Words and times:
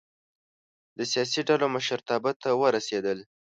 د 0.97 0.99
سیاسي 1.11 1.41
ډلو 1.47 1.65
مشرتابه 1.75 2.31
ته 2.41 2.49
ورسېدل. 2.61 3.19